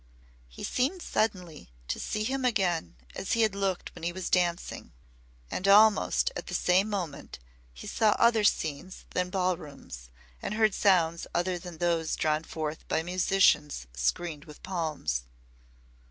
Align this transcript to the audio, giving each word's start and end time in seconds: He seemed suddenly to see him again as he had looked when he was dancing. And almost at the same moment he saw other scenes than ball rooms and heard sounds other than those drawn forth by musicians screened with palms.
He 0.49 0.63
seemed 0.63 1.03
suddenly 1.03 1.69
to 1.87 1.99
see 1.99 2.23
him 2.23 2.43
again 2.43 2.95
as 3.13 3.33
he 3.33 3.41
had 3.43 3.53
looked 3.53 3.93
when 3.93 4.01
he 4.03 4.11
was 4.11 4.31
dancing. 4.31 4.93
And 5.51 5.67
almost 5.67 6.31
at 6.35 6.47
the 6.47 6.55
same 6.55 6.89
moment 6.89 7.37
he 7.71 7.85
saw 7.85 8.15
other 8.17 8.43
scenes 8.43 9.05
than 9.11 9.29
ball 9.29 9.57
rooms 9.57 10.09
and 10.41 10.55
heard 10.55 10.73
sounds 10.73 11.27
other 11.35 11.59
than 11.59 11.77
those 11.77 12.15
drawn 12.15 12.43
forth 12.43 12.87
by 12.87 13.03
musicians 13.03 13.85
screened 13.93 14.45
with 14.45 14.63
palms. 14.63 15.25